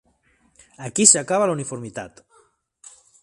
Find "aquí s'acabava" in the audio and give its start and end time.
0.87-1.51